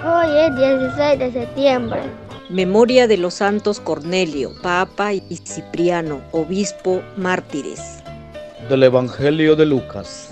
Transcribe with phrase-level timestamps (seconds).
[0.00, 2.00] Hoy es 16 de septiembre.
[2.48, 8.02] Memoria de los santos Cornelio, Papa y Cipriano, obispo mártires.
[8.68, 10.30] Del Evangelio de Lucas.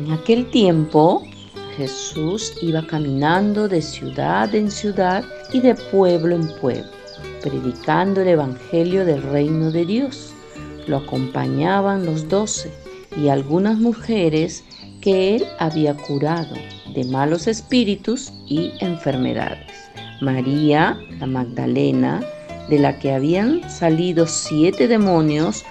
[0.00, 1.22] En aquel tiempo
[1.76, 5.22] Jesús iba caminando de ciudad en ciudad
[5.52, 6.90] y de pueblo en pueblo,
[7.42, 10.32] predicando el Evangelio del reino de Dios.
[10.88, 12.72] Lo acompañaban los doce
[13.16, 14.64] y algunas mujeres
[15.00, 16.56] que él había curado
[16.94, 19.70] de malos espíritus y enfermedades.
[20.20, 22.22] María, la Magdalena,
[22.68, 25.64] de la que habían salido siete demonios,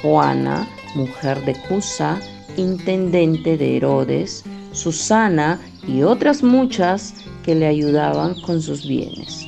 [0.00, 2.20] Juana, mujer de Cusa,
[2.56, 7.14] intendente de Herodes, Susana y otras muchas
[7.44, 9.46] que le ayudaban con sus bienes.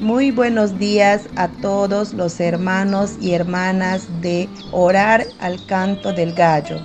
[0.00, 6.84] Muy buenos días a todos los hermanos y hermanas de Orar al Canto del Gallo.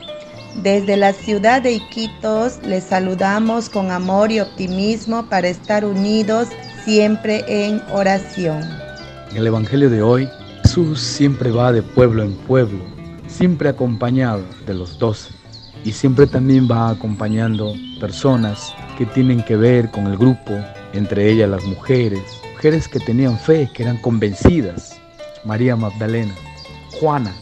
[0.64, 6.48] Desde la ciudad de Iquitos les saludamos con amor y optimismo para estar unidos
[6.84, 8.64] siempre en oración.
[9.30, 10.28] En el Evangelio de hoy,
[10.64, 12.84] Jesús siempre va de pueblo en pueblo,
[13.28, 15.30] siempre acompañado de los doce
[15.84, 20.54] y siempre también va acompañando personas que tienen que ver con el grupo,
[20.94, 25.00] entre ellas las mujeres, mujeres que tenían fe, que eran convencidas,
[25.46, 26.34] María Magdalena,
[27.00, 27.36] Juana,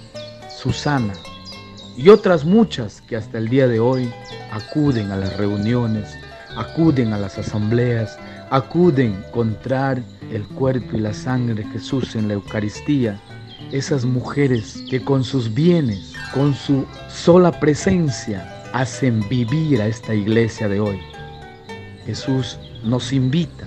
[0.50, 1.14] Susana,
[1.98, 4.12] y otras muchas que hasta el día de hoy
[4.52, 6.14] acuden a las reuniones,
[6.58, 8.18] acuden a las asambleas,
[8.50, 13.20] acuden a encontrar el cuerpo y la sangre de Jesús en la Eucaristía.
[13.72, 20.68] Esas mujeres que con sus bienes, con su sola presencia, hacen vivir a esta iglesia
[20.68, 21.00] de hoy.
[22.06, 23.66] Jesús nos invita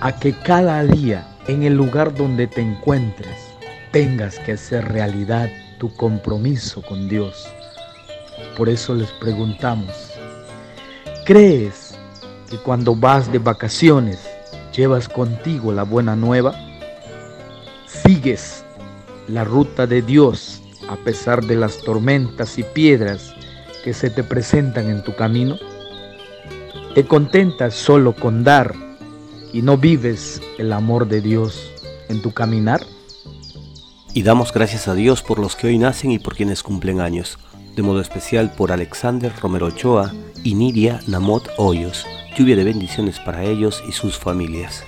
[0.00, 3.36] a que cada día en el lugar donde te encuentres
[3.92, 5.48] tengas que hacer realidad
[5.78, 7.46] tu compromiso con Dios.
[8.56, 9.90] Por eso les preguntamos,
[11.24, 11.94] ¿crees
[12.50, 14.20] que cuando vas de vacaciones
[14.74, 16.54] llevas contigo la buena nueva?
[17.86, 18.64] ¿Sigues
[19.28, 23.34] la ruta de Dios a pesar de las tormentas y piedras
[23.84, 25.56] que se te presentan en tu camino?
[26.94, 28.74] ¿Te contentas solo con dar
[29.52, 31.70] y no vives el amor de Dios
[32.08, 32.80] en tu caminar?
[34.16, 37.38] Y damos gracias a Dios por los que hoy nacen y por quienes cumplen años,
[37.74, 40.10] de modo especial por Alexander Romero Ochoa
[40.42, 44.84] y Nidia Namot Hoyos, lluvia de bendiciones para ellos y sus familias.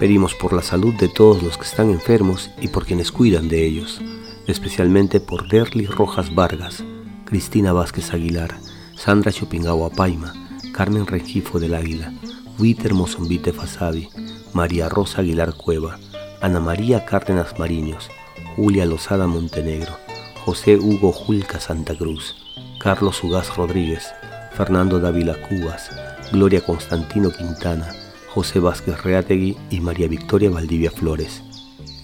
[0.00, 3.64] Pedimos por la salud de todos los que están enfermos y por quienes cuidan de
[3.64, 4.00] ellos,
[4.48, 6.82] especialmente por Derly Rojas Vargas,
[7.24, 8.52] Cristina Vázquez Aguilar,
[8.96, 10.34] Sandra Chopingagua Paima,
[10.72, 12.12] Carmen Rengifo del Águila,
[12.58, 14.08] Witer Mozombite Fasabi,
[14.52, 16.00] María Rosa Aguilar Cueva,
[16.40, 18.10] Ana María Cárdenas Mariños,
[18.56, 19.96] Julia Lozada Montenegro,
[20.44, 22.36] José Hugo Julca Santa Cruz,
[22.78, 24.12] Carlos Ugaz Rodríguez,
[24.54, 25.90] Fernando Dávila Cubas,
[26.32, 27.88] Gloria Constantino Quintana,
[28.28, 31.42] José Vázquez Reategui y María Victoria Valdivia Flores.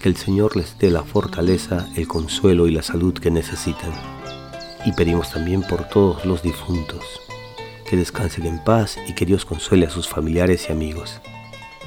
[0.01, 3.93] Que el Señor les dé la fortaleza, el consuelo y la salud que necesitan.
[4.85, 7.03] Y pedimos también por todos los difuntos,
[7.87, 11.21] que descansen en paz y que Dios consuele a sus familiares y amigos.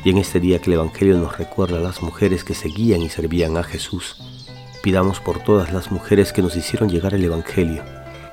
[0.04, 3.08] Y en este día que el Evangelio nos recuerda a las mujeres que seguían y
[3.08, 4.16] servían a Jesús,
[4.82, 7.84] Pidamos por todas las mujeres que nos hicieron llegar el Evangelio,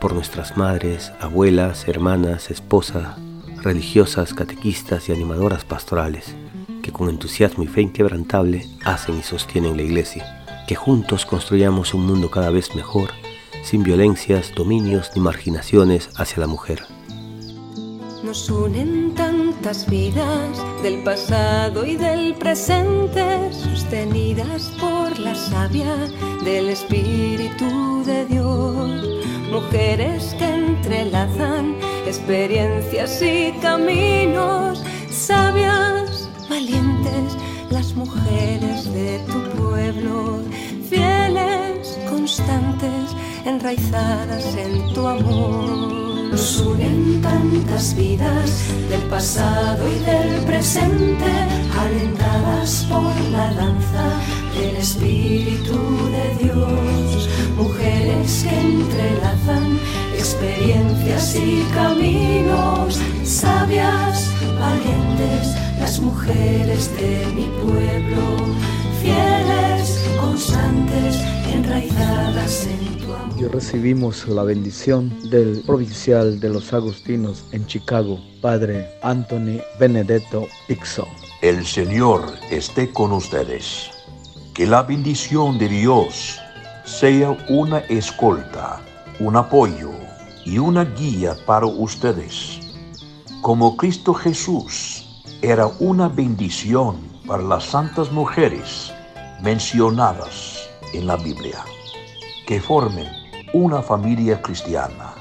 [0.02, 3.18] por nuestras madres, abuelas, hermanas, esposas,
[3.62, 6.36] religiosas, catequistas y animadoras pastorales,
[6.82, 12.08] que con entusiasmo y fe inquebrantable hacen y sostienen la Iglesia, que juntos construyamos un
[12.08, 13.12] mundo cada vez mejor,
[13.64, 16.82] sin violencias, dominios ni marginaciones hacia la mujer.
[18.24, 25.96] Nos unen tantas vidas del pasado y del presente, sostenidas por la savia
[26.44, 29.06] del Espíritu de Dios.
[29.52, 37.36] Mujeres que entrelazan experiencias y caminos, sabias, valientes,
[37.70, 40.42] las mujeres de tu pueblo,
[40.90, 46.10] fieles, constantes, enraizadas en tu amor.
[46.32, 51.32] Nos unen tantas vidas del pasado y del presente,
[51.78, 55.78] alentadas por la danza del Espíritu
[56.16, 57.30] de Dios.
[57.58, 59.80] Mujeres que entrelazan
[60.18, 68.24] experiencias y caminos, sabias, valientes, las mujeres de mi pueblo,
[69.02, 71.22] fieles, constantes,
[71.54, 72.90] enraizadas en
[73.40, 81.08] y recibimos la bendición del provincial de los Agustinos en Chicago, Padre Anthony Benedetto Ixo.
[81.42, 82.22] El Señor
[82.52, 83.99] esté con ustedes.
[84.60, 86.38] Que la bendición de Dios
[86.84, 88.82] sea una escolta,
[89.22, 89.90] un apoyo
[90.44, 92.60] y una guía para ustedes.
[93.42, 98.92] Como Cristo Jesús era una bendición para las santas mujeres
[99.42, 101.64] mencionadas en la Biblia,
[102.46, 103.08] que formen
[103.54, 105.14] una familia cristiana.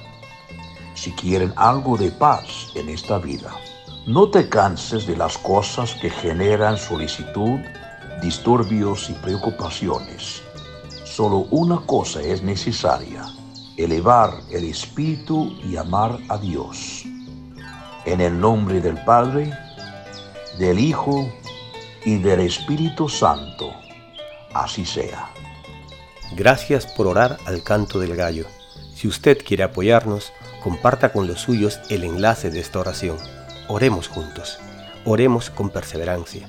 [0.94, 3.52] Si quieren algo de paz en esta vida,
[4.04, 7.60] no te canses de las cosas que generan solicitud,
[8.20, 10.42] disturbios y preocupaciones.
[11.04, 13.24] Solo una cosa es necesaria,
[13.76, 17.04] elevar el espíritu y amar a Dios.
[18.04, 19.52] En el nombre del Padre,
[20.58, 21.28] del Hijo
[22.04, 23.72] y del Espíritu Santo.
[24.54, 25.30] Así sea.
[26.36, 28.46] Gracias por orar al canto del gallo.
[28.94, 30.32] Si usted quiere apoyarnos,
[30.62, 33.16] comparta con los suyos el enlace de esta oración.
[33.68, 34.58] Oremos juntos.
[35.04, 36.48] Oremos con perseverancia.